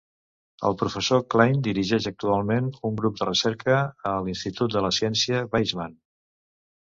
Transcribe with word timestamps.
El 0.67 0.75
professor 0.81 1.19
Klein 1.33 1.59
dirigeix 1.67 2.07
actualment 2.11 2.71
un 2.89 2.97
grup 3.01 3.19
de 3.19 3.27
recerca 3.29 3.77
a 4.13 4.13
l'Institut 4.29 4.73
de 4.77 4.83
la 4.87 4.91
Ciència 5.01 5.43
Weizmann. 5.53 5.97